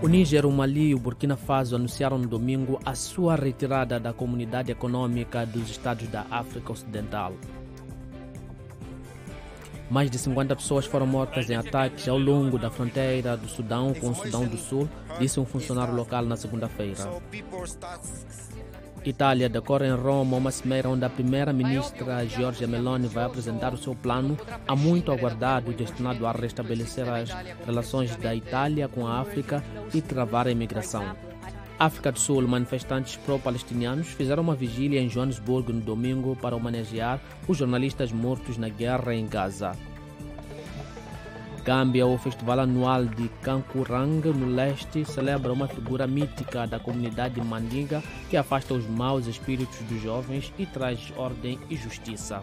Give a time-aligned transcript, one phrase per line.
[0.00, 4.12] O Níger, o Mali e o Burkina Faso anunciaram no domingo a sua retirada da
[4.12, 7.32] Comunidade Econômica dos Estados da África Ocidental.
[9.90, 14.10] Mais de 50 pessoas foram mortas em ataques ao longo da fronteira do Sudão com
[14.10, 14.88] o Sudão do Sul,
[15.18, 17.10] disse um funcionário local na segunda-feira.
[19.08, 23.94] Itália decorre em Roma uma cimeira onde a primeira-ministra Giorgia Meloni vai apresentar o seu
[23.94, 24.36] plano,
[24.66, 27.30] há muito aguardado, destinado a restabelecer as
[27.64, 31.16] relações da Itália com a África e travar a imigração.
[31.78, 37.56] África do Sul, manifestantes pró-palestinianos fizeram uma vigília em Joanesburgo no domingo para homenagear os
[37.56, 39.72] jornalistas mortos na guerra em Gaza.
[41.68, 48.02] Gâmbia, o festival anual de Kankurang, no leste, celebra uma figura mítica da comunidade mandinga
[48.30, 52.42] que afasta os maus espíritos dos jovens e traz ordem e justiça.